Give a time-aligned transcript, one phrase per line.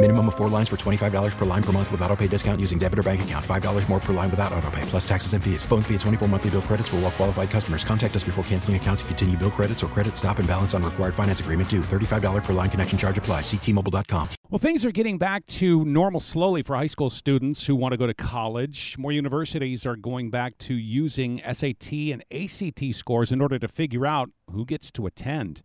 [0.00, 2.78] Minimum of four lines for $25 per line per month with auto pay discount using
[2.78, 3.44] debit or bank account.
[3.44, 5.64] $5 more per line without auto pay, plus taxes and fees.
[5.64, 7.82] Phone fee at 24 monthly bill credits for all well qualified customers.
[7.82, 10.84] Contact us before canceling account to continue bill credits or credit stop and balance on
[10.84, 11.80] required finance agreement due.
[11.80, 13.40] $35 per line connection charge apply.
[13.40, 14.28] Ctmobile.com.
[14.50, 17.98] Well, things are getting back to normal slowly for high school students who want to
[17.98, 18.94] go to college.
[19.00, 24.06] More universities are going back to using SAT and ACT scores in order to figure
[24.06, 25.62] out who gets to attend.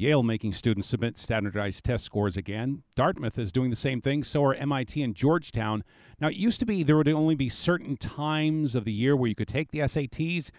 [0.00, 2.82] Yale making students submit standardized test scores again.
[2.94, 5.84] Dartmouth is doing the same thing, so are MIT and Georgetown.
[6.18, 9.28] Now, it used to be there would only be certain times of the year where
[9.28, 10.50] you could take the SATs,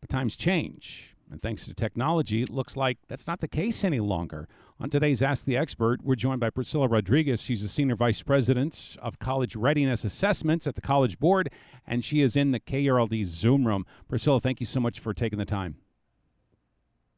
[0.00, 1.14] but times change.
[1.30, 4.48] And thanks to technology, it looks like that's not the case any longer.
[4.80, 7.42] On today's Ask the Expert, we're joined by Priscilla Rodriguez.
[7.42, 11.50] She's the Senior Vice President of College Readiness Assessments at the College Board,
[11.86, 13.86] and she is in the KRLD Zoom room.
[14.08, 15.76] Priscilla, thank you so much for taking the time.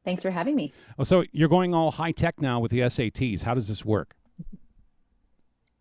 [0.04, 0.72] Thanks for having me.
[0.98, 3.42] Oh, so you're going all high tech now with the SATs.
[3.42, 4.14] How does this work?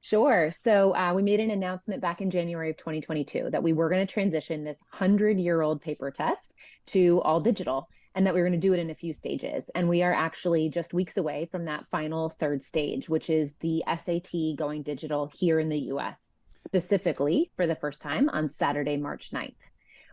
[0.02, 0.52] Sure.
[0.52, 4.06] So uh, we made an announcement back in January of 2022 that we were going
[4.06, 6.54] to transition this 100 year old paper test
[6.88, 9.70] to all digital and that we were going to do it in a few stages.
[9.76, 13.84] And we are actually just weeks away from that final third stage, which is the
[13.88, 19.32] SAT going digital here in the US, specifically for the first time on Saturday, March
[19.32, 19.54] 9th.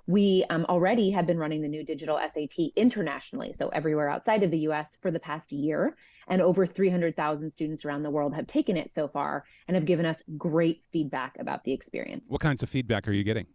[0.07, 4.51] We um, already have been running the new digital SAT internationally, so everywhere outside of
[4.51, 5.97] the US for the past year.
[6.29, 10.07] And over 300,000 students around the world have taken it so far and have given
[10.07, 12.27] us great feedback about the experience.
[12.29, 13.47] What kinds of feedback are you getting?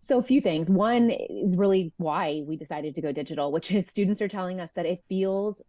[0.00, 0.70] So, a few things.
[0.70, 4.70] One is really why we decided to go digital, which is students are telling us
[4.74, 5.60] that it feels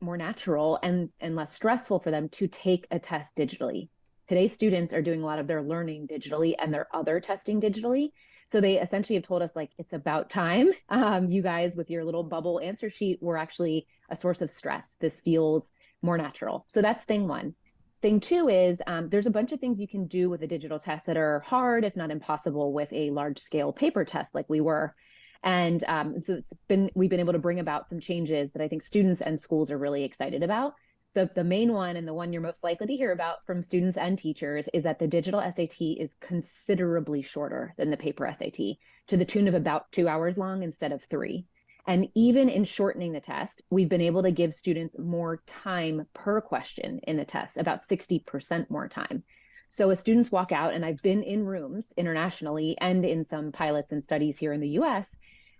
[0.00, 3.88] more natural and, and less stressful for them to take a test digitally.
[4.30, 8.12] Today's students are doing a lot of their learning digitally and their other testing digitally.
[8.46, 10.70] So they essentially have told us like it's about time.
[10.88, 14.96] Um, you guys with your little bubble answer sheet were actually a source of stress.
[15.00, 16.64] This feels more natural.
[16.68, 17.56] So that's thing one.
[18.02, 20.78] Thing two is um, there's a bunch of things you can do with a digital
[20.78, 24.60] test that are hard, if not impossible, with a large scale paper test like we
[24.60, 24.94] were.
[25.42, 28.68] And um, so it's been we've been able to bring about some changes that I
[28.68, 30.74] think students and schools are really excited about
[31.14, 33.96] the, the main one and the one you're most likely to hear about from students
[33.96, 38.76] and teachers is that the digital SAT is considerably shorter than the paper SAT
[39.08, 41.46] to the tune of about two hours long instead of three.
[41.86, 46.40] And even in shortening the test, we've been able to give students more time per
[46.40, 49.24] question in the test, about 60% more time.
[49.68, 53.92] So as students walk out, and I've been in rooms internationally and in some pilots
[53.92, 55.16] and studies here in the US,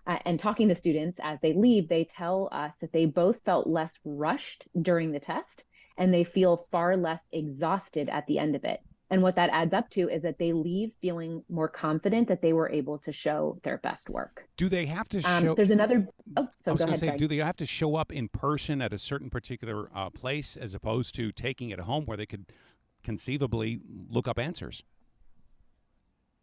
[0.07, 3.67] uh, and talking to students as they leave, they tell us that they both felt
[3.67, 5.65] less rushed during the test
[5.99, 8.81] and they feel far less exhausted at the end of it.
[9.11, 12.53] And what that adds up to is that they leave feeling more confident that they
[12.53, 14.45] were able to show their best work.
[14.57, 15.55] Do they have to um, show?
[15.57, 16.07] there's another.
[16.37, 17.19] Oh, so I was going to say, sorry.
[17.19, 20.75] do they have to show up in person at a certain particular uh, place as
[20.75, 22.47] opposed to taking it home where they could
[23.03, 24.85] conceivably look up answers?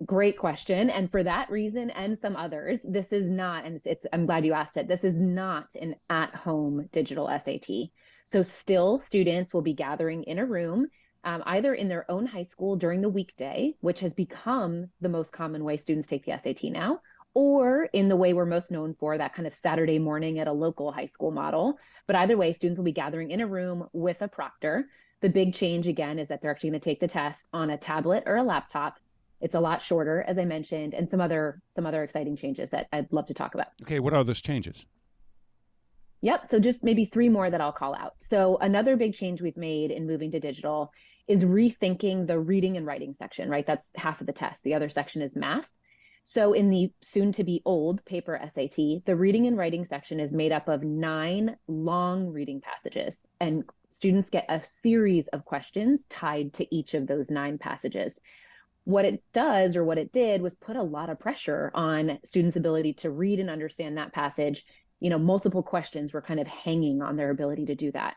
[0.05, 0.91] Great question.
[0.91, 4.45] And for that reason and some others, this is not, and it's, it's, I'm glad
[4.45, 7.89] you asked it, this is not an at home digital SAT.
[8.25, 10.87] So, still, students will be gathering in a room,
[11.23, 15.31] um, either in their own high school during the weekday, which has become the most
[15.31, 16.99] common way students take the SAT now,
[17.33, 20.53] or in the way we're most known for, that kind of Saturday morning at a
[20.53, 21.79] local high school model.
[22.05, 24.89] But either way, students will be gathering in a room with a proctor.
[25.21, 27.77] The big change again is that they're actually going to take the test on a
[27.77, 28.99] tablet or a laptop
[29.39, 32.87] it's a lot shorter, as I mentioned, and some other some other exciting changes that
[32.91, 33.67] I'd love to talk about.
[33.83, 34.85] Okay, what are those changes?
[36.21, 36.47] Yep.
[36.47, 38.13] So just maybe three more that I'll call out.
[38.23, 40.91] So another big change we've made in moving to digital
[41.27, 43.67] is rethinking the reading and writing section, right?
[43.67, 44.63] That's half of the test.
[44.63, 45.69] The other section is math.
[46.23, 50.33] So in the soon to be old paper SAT, the reading and writing section is
[50.33, 56.53] made up of nine long reading passages and students get a series of questions tied
[56.53, 58.19] to each of those nine passages
[58.87, 62.55] what it does or what it did was put a lot of pressure on students'
[62.55, 64.63] ability to read and understand that passage.
[65.01, 68.15] You know, multiple questions were kind of hanging on their ability to do that.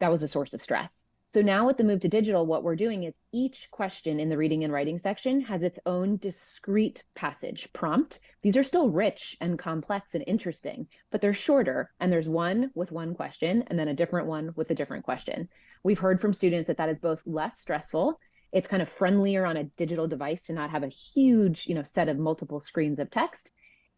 [0.00, 1.04] That was a source of stress.
[1.28, 4.36] So now with the move to digital, what we're doing is each question in the
[4.36, 8.20] reading and writing section has its own discrete passage prompt.
[8.42, 11.92] These are still rich and complex and interesting, but they're shorter.
[12.00, 15.48] And there's one with one question and then a different one with a different question.
[15.84, 18.18] We've heard from students that that is both less stressful.
[18.52, 21.84] It's kind of friendlier on a digital device to not have a huge, you know,
[21.84, 23.50] set of multiple screens of text.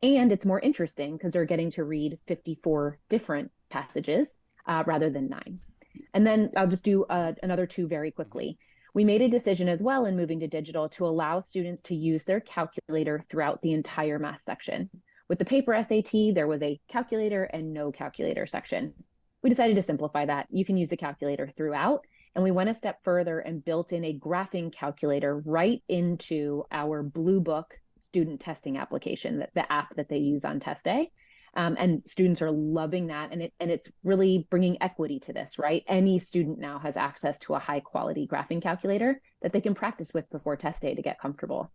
[0.03, 4.35] And it's more interesting because they're getting to read 54 different passages
[4.67, 5.61] uh, rather than nine.
[6.15, 8.59] And then I'll just do uh, another two very quickly.
[8.95, 12.25] We made a decision as well in moving to digital to allow students to use
[12.25, 14.91] their calculator throughout the entire math section.
[15.29, 18.93] With the paper SAT, there was a calculator and no calculator section.
[19.43, 20.47] We decided to simplify that.
[20.51, 22.05] You can use the calculator throughout.
[22.35, 27.03] And we went a step further and built in a graphing calculator right into our
[27.03, 27.65] Bluebook
[28.01, 31.11] student testing application, the app that they use on test day.
[31.55, 33.31] Um, and students are loving that.
[33.33, 35.85] And it and it's really bringing equity to this right?
[35.87, 40.15] Any student now has access to a high quality graphing calculator that they can practice
[40.15, 41.71] with before test day to get comfortable.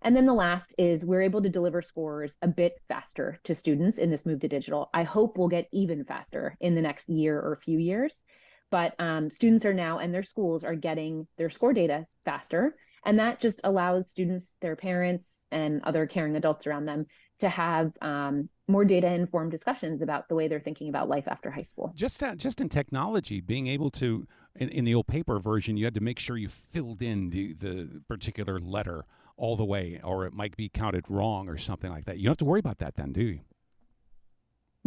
[0.00, 3.98] And then the last is we're able to deliver scores a bit faster to students
[3.98, 4.88] in this move to digital.
[4.94, 8.22] I hope we'll get even faster in the next year or few years
[8.70, 12.74] but um, students are now and their schools are getting their score data faster
[13.04, 17.06] and that just allows students their parents and other caring adults around them
[17.38, 21.50] to have um, more data informed discussions about the way they're thinking about life after
[21.50, 21.92] high school.
[21.94, 24.26] Just uh, just in technology, being able to
[24.56, 27.54] in, in, the old paper version, you had to make sure you filled in the,
[27.54, 29.04] the particular letter
[29.36, 32.18] all the way, or it might be counted wrong or something like that.
[32.18, 33.40] You don't have to worry about that then, do you?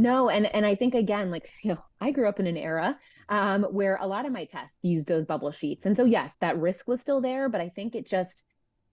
[0.01, 2.97] No, and and I think again, like you know, I grew up in an era
[3.29, 6.57] um, where a lot of my tests used those bubble sheets, and so yes, that
[6.57, 8.41] risk was still there, but I think it just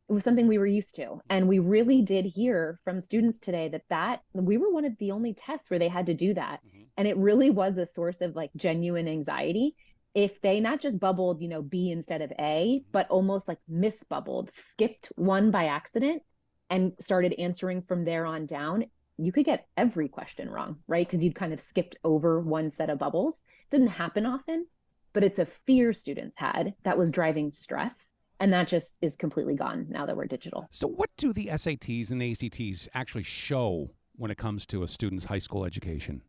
[0.09, 1.21] it was something we were used to.
[1.31, 5.11] And we really did hear from students today that that we were one of the
[5.13, 6.61] only tests where they had to do that.
[6.67, 6.83] Mm-hmm.
[6.99, 9.75] and it really was a source of like genuine anxiety
[10.15, 14.51] if they not just bubbled you know b instead of a but almost like misbubbled
[14.53, 16.23] skipped one by accident
[16.71, 18.85] and started answering from there on down
[19.19, 22.91] you could get every question wrong right because you'd kind of skipped over one set
[22.91, 23.35] of bubbles
[23.71, 24.67] it didn't happen often
[25.13, 29.55] but it's a fear students had that was driving stress and that just is completely
[29.55, 30.69] gone now that we're digital.
[30.71, 34.89] So, what do the SATs and the ACTs actually show when it comes to a
[34.89, 36.23] student's high school education?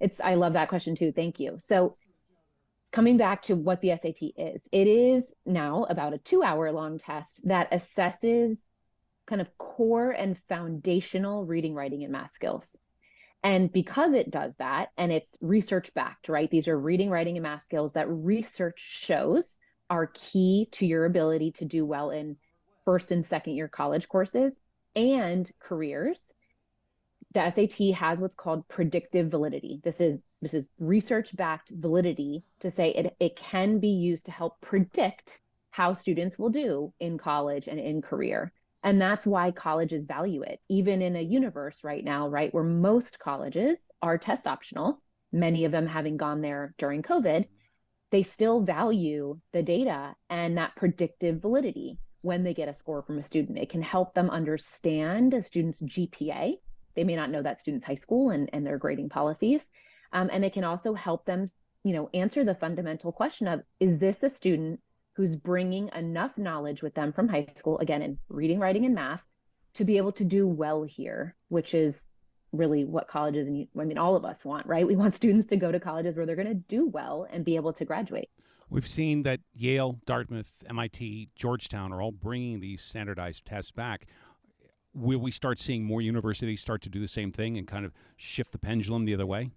[0.00, 1.12] It's I love that question too.
[1.12, 1.56] Thank you.
[1.58, 1.96] So,
[2.92, 7.40] coming back to what the SAT is, it is now about a 2-hour long test
[7.44, 8.58] that assesses
[9.32, 12.76] kind of core and foundational reading, writing and math skills.
[13.42, 16.50] And because it does that and it's research backed, right?
[16.50, 19.56] These are reading, writing, and math skills that research shows
[19.88, 22.36] are key to your ability to do well in
[22.84, 24.54] first and second year college courses
[24.94, 26.30] and careers.
[27.32, 29.80] The SAT has what's called predictive validity.
[29.82, 34.30] This is this is research backed validity to say it, it can be used to
[34.30, 35.40] help predict
[35.70, 38.52] how students will do in college and in career.
[38.82, 43.18] And that's why colleges value it, even in a universe right now, right, where most
[43.18, 45.00] colleges are test optional,
[45.30, 47.46] many of them having gone there during COVID
[48.12, 53.18] they still value the data and that predictive validity when they get a score from
[53.18, 53.58] a student.
[53.58, 56.58] It can help them understand a student's GPA.
[56.94, 59.66] They may not know that student's high school and, and their grading policies.
[60.12, 61.46] Um, and it can also help them,
[61.84, 64.78] you know, answer the fundamental question of, is this a student
[65.14, 69.22] who's bringing enough knowledge with them from high school, again, in reading, writing, and math,
[69.74, 72.08] to be able to do well here, which is
[72.52, 74.86] really what colleges and I mean all of us want, right?
[74.86, 77.56] We want students to go to colleges where they're going to do well and be
[77.56, 78.28] able to graduate.
[78.68, 84.06] We've seen that Yale, Dartmouth, MIT, Georgetown are all bringing these standardized tests back.
[84.94, 87.92] Will we start seeing more universities start to do the same thing and kind of
[88.16, 89.50] shift the pendulum the other way?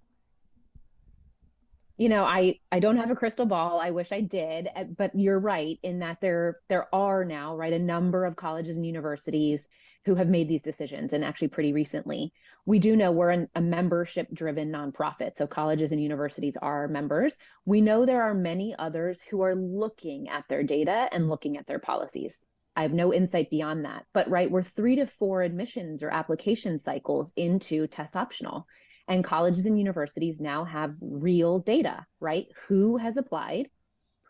[1.97, 3.79] You know, I I don't have a crystal ball.
[3.79, 7.71] I wish I did, eh, but you're right in that there there are now, right,
[7.73, 9.65] a number of colleges and universities
[10.03, 12.31] who have made these decisions and actually pretty recently.
[12.65, 17.37] We do know we're an, a membership driven nonprofit, so colleges and universities are members.
[17.65, 21.65] We know there are many others who are looking at their data and looking at
[21.65, 22.45] their policies.
[22.75, 26.77] I have no insight beyond that, but right, we're three to four admissions or application
[26.77, 28.67] cycles into test optional.
[29.07, 32.47] And colleges and universities now have real data, right?
[32.67, 33.69] Who has applied,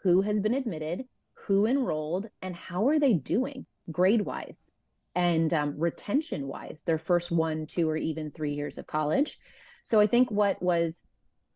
[0.03, 4.59] who has been admitted, who enrolled, and how are they doing grade wise?
[5.15, 9.39] and um, retention wise, their first one, two, or even three years of college.
[9.83, 10.95] So I think what was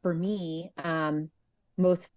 [0.01, 1.29] for me um,
[1.77, 2.09] most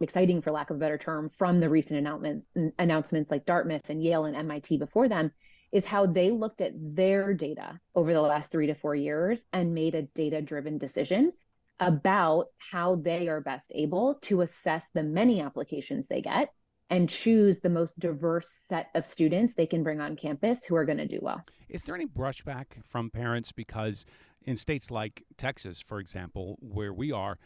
[0.00, 2.44] exciting for lack of a better term from the recent announcement
[2.78, 5.30] announcements like Dartmouth and Yale and MIT before them
[5.74, 9.74] is how they looked at their data over the last 3 to 4 years and
[9.74, 11.32] made a data driven decision
[11.80, 16.52] about how they are best able to assess the many applications they get
[16.90, 20.84] and choose the most diverse set of students they can bring on campus who are
[20.84, 21.42] going to do well.
[21.68, 24.06] Is there any brushback from parents because
[24.44, 27.38] in states like Texas, for example, where we are,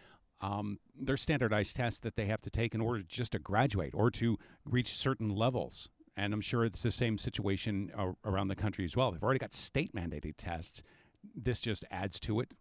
[0.42, 4.11] um, there's standardized tests that they have to take in order just to graduate or
[4.11, 5.88] to reach certain levels.
[6.18, 9.12] And I'm sure it's the same situation uh, around the country as well.
[9.12, 10.82] They've already got state mandated tests.
[11.34, 12.54] This just adds to it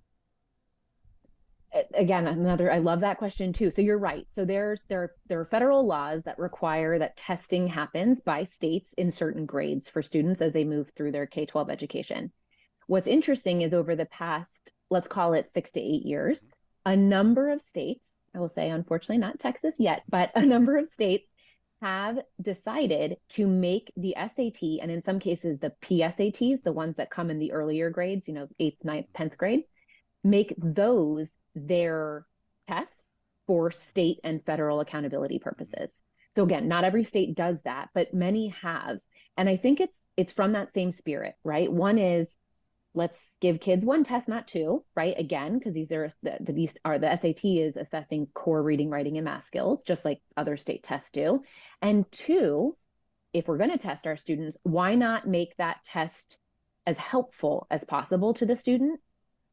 [1.96, 5.46] again another i love that question too so you're right so there's there there are
[5.46, 10.54] federal laws that require that testing happens by states in certain grades for students as
[10.54, 12.32] they move through their k-12 education
[12.88, 16.48] what's interesting is over the past let's call it six to eight years
[16.86, 20.90] a number of states i will say unfortunately not texas yet but a number of
[20.90, 21.28] states
[21.82, 27.12] have decided to make the SAT and in some cases the PSATs, the ones that
[27.12, 29.64] come in the earlier grades, you know, eighth, ninth, 10th grade,
[30.24, 32.26] make those their
[32.68, 33.08] tests
[33.46, 36.02] for state and federal accountability purposes.
[36.36, 39.00] So again, not every state does that, but many have.
[39.38, 41.72] And I think it's it's from that same spirit, right?
[41.72, 42.36] One is
[42.98, 45.16] let's give kids one test, not two, right?
[45.18, 49.26] Again, because these are the, these are the SAT is assessing core reading, writing, and
[49.26, 51.44] math skills, just like other state tests do.
[51.82, 52.76] And two,
[53.34, 56.38] if we're going to test our students, why not make that test
[56.86, 59.00] as helpful as possible to the student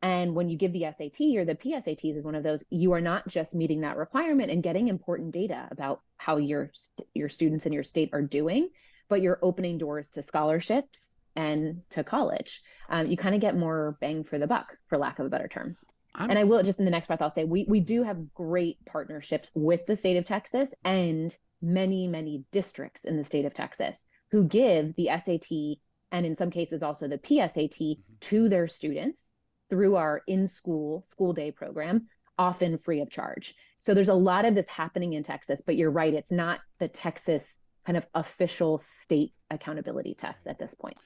[0.05, 3.01] and when you give the SAT or the PSATs is one of those, you are
[3.01, 6.71] not just meeting that requirement and getting important data about how your
[7.15, 8.69] your students in your state are doing,
[9.09, 12.63] but you're opening doors to scholarships and to college.
[12.89, 15.49] Um, you kind of get more bang for the buck, for lack of a better
[15.49, 15.77] term.
[16.15, 16.31] I'm...
[16.31, 18.85] And I will just in the next breath, I'll say we we do have great
[18.87, 24.03] partnerships with the state of Texas and many many districts in the state of Texas
[24.31, 25.79] who give the SAT
[26.13, 28.01] and in some cases also the PSAT mm-hmm.
[28.21, 29.31] to their students
[29.71, 32.07] through our in school school day program,
[32.39, 33.55] often free of charge.
[33.79, 36.89] So there's a lot of this happening in Texas, but you're right, it's not the
[36.89, 40.97] Texas kind of official state accountability test at this point.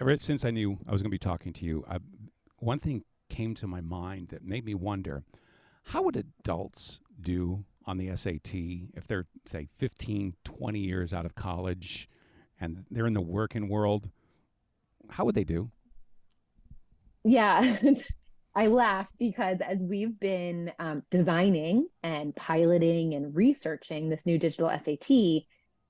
[0.00, 1.98] Ever since I knew I was going to be talking to you, I,
[2.58, 5.22] one thing came to my mind that made me wonder
[5.84, 8.54] how would adults do on the SAT
[8.94, 12.08] if they're, say, 15, 20 years out of college
[12.60, 14.10] and they're in the working world?
[15.10, 15.70] How would they do?
[17.24, 17.78] yeah,
[18.54, 24.70] I laugh because as we've been um, designing and piloting and researching this new digital
[24.70, 25.10] SAT,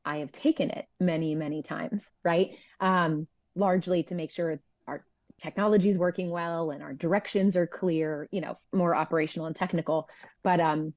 [0.07, 2.53] I have taken it many, many times, right?
[2.81, 5.05] Um, largely to make sure our
[5.41, 10.09] technology is working well and our directions are clear, you know, more operational and technical.
[10.43, 10.95] But um,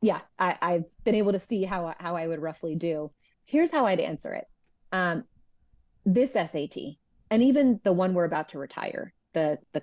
[0.00, 3.10] yeah, I, I've been able to see how how I would roughly do.
[3.44, 4.44] Here's how I'd answer it.
[4.90, 5.24] Um,
[6.04, 6.76] this SAT,
[7.30, 9.82] and even the one we're about to retire, the the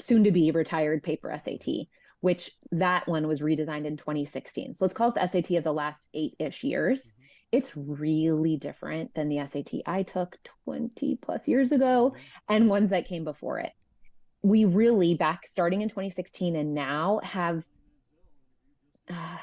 [0.00, 1.86] soon to be retired paper SAT,
[2.20, 4.74] which that one was redesigned in 2016.
[4.74, 7.10] So let's call it the SAT of the last eight ish years.
[7.52, 12.54] It's really different than the SAT I took 20 plus years ago mm-hmm.
[12.54, 13.72] and ones that came before it.
[14.42, 17.62] We really, back starting in 2016 and now, have
[19.10, 19.38] uh,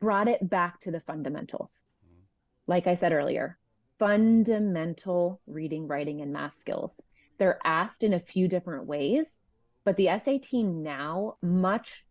[0.00, 1.82] brought it back to the fundamentals.
[2.04, 2.22] Mm-hmm.
[2.66, 3.58] Like I said earlier,
[3.98, 7.00] fundamental reading, writing, and math skills
[7.42, 9.38] they're asked in a few different ways,
[9.84, 12.04] but the SAT now much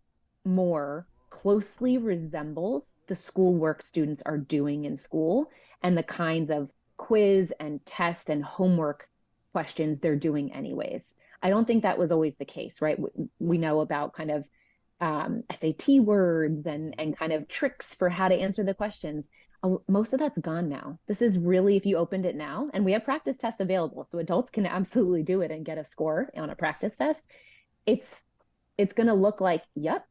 [0.44, 5.50] more closely resembles the schoolwork students are doing in school
[5.82, 9.08] and the kinds of quiz and test and homework
[9.52, 11.16] questions they're doing anyways.
[11.42, 13.00] I don't think that was always the case, right?
[13.40, 14.46] We know about kind of
[15.00, 19.28] um, SAT words and and kind of tricks for how to answer the questions
[19.88, 20.98] most of that's gone now.
[21.08, 24.18] This is really, if you opened it now, and we have practice tests available, so
[24.20, 27.28] adults can absolutely do it and get a score on a practice test.
[27.86, 28.24] It's
[28.78, 30.08] it's going to look like, yep,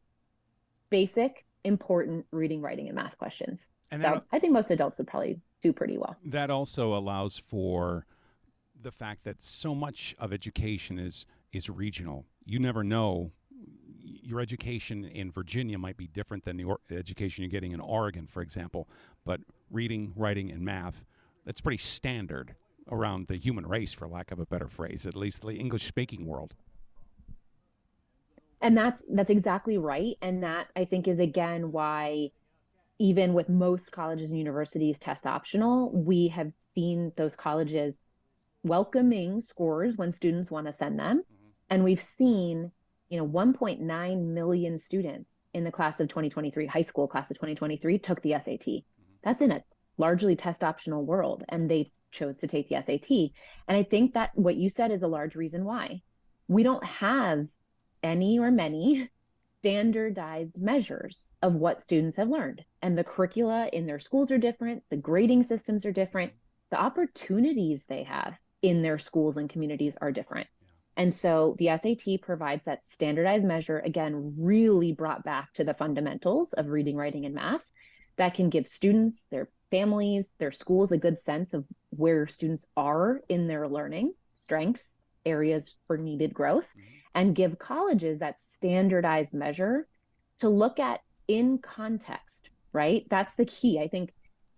[0.91, 3.71] basic, important reading, writing, and math questions.
[3.91, 6.17] And so I think most adults would probably do pretty well.
[6.25, 8.07] That also allows for
[8.81, 12.27] the fact that so much of education is is regional.
[12.45, 13.33] You never know
[14.03, 18.27] your education in Virginia might be different than the or- education you're getting in Oregon,
[18.27, 18.89] for example.
[19.25, 21.05] But reading, writing, and math,
[21.45, 22.55] that's pretty standard
[22.91, 26.27] around the human race, for lack of a better phrase, at least the English speaking
[26.27, 26.55] world.
[28.61, 30.17] And that's that's exactly right.
[30.21, 32.31] And that I think is again why
[32.99, 37.97] even with most colleges and universities test optional, we have seen those colleges
[38.63, 41.19] welcoming scores when students want to send them.
[41.19, 41.49] Mm-hmm.
[41.71, 42.71] And we've seen
[43.09, 47.99] you know 1.9 million students in the class of 2023, high school class of 2023,
[47.99, 48.85] took the SAT.
[49.25, 49.63] That's in a
[49.99, 53.33] largely test optional world, and they chose to take the SAT.
[53.69, 56.03] And I think that what you said is a large reason why.
[56.49, 57.47] We don't have
[58.03, 59.11] any or many
[59.49, 62.65] standardized measures of what students have learned.
[62.83, 66.33] And the curricula in their schools are different, the grading systems are different,
[66.71, 70.47] the opportunities they have in their schools and communities are different.
[70.97, 76.53] And so the SAT provides that standardized measure, again, really brought back to the fundamentals
[76.53, 77.65] of reading, writing, and math
[78.17, 83.23] that can give students, their families, their schools a good sense of where students are
[83.29, 87.00] in their learning, strengths, areas for needed growth, mm-hmm.
[87.15, 89.87] And give colleges that standardized measure
[90.39, 93.07] to look at in context, right?
[93.11, 93.79] That's the key.
[93.79, 94.13] I think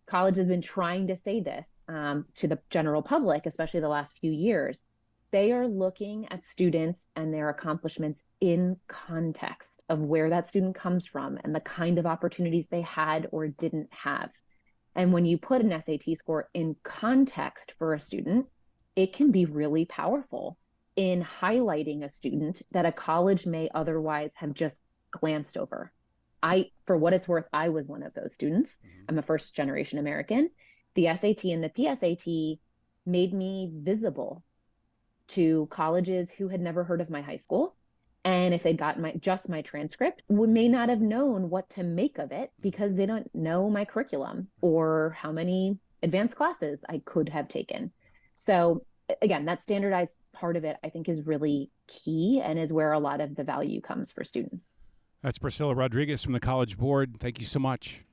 [0.06, 4.18] college has been trying to say this um, to the general public, especially the last
[4.18, 4.82] few years.
[5.30, 11.06] They are looking at students and their accomplishments in context of where that student comes
[11.06, 14.30] from and the kind of opportunities they had or didn't have.
[14.94, 18.46] And when you put an SAT score in context for a student,
[18.94, 20.58] it can be really powerful
[20.96, 25.92] in highlighting a student that a college may otherwise have just glanced over.
[26.42, 28.78] I, for what it's worth, I was one of those students.
[28.78, 29.04] Mm-hmm.
[29.08, 30.50] I'm a first generation American.
[30.94, 32.58] The SAT and the PSAT
[33.06, 34.42] made me visible
[35.28, 37.76] to colleges who had never heard of my high school
[38.24, 41.82] and if they'd gotten my just my transcript we may not have known what to
[41.82, 47.00] make of it because they don't know my curriculum or how many advanced classes i
[47.04, 47.90] could have taken
[48.34, 48.84] so
[49.20, 52.98] again that standardized part of it i think is really key and is where a
[52.98, 54.76] lot of the value comes for students
[55.22, 58.04] that's priscilla rodriguez from the college board thank you so much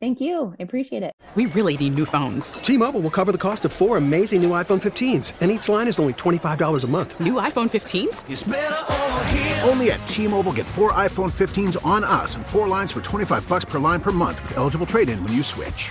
[0.00, 0.54] Thank you.
[0.60, 1.14] I appreciate it.
[1.34, 2.54] We really need new phones.
[2.54, 5.88] T Mobile will cover the cost of four amazing new iPhone 15s, and each line
[5.88, 7.18] is only $25 a month.
[7.20, 9.66] New iPhone 15s?
[9.66, 13.48] Only at T Mobile get four iPhone 15s on us and four lines for 25
[13.48, 15.90] bucks per line per month with eligible trade in when you switch.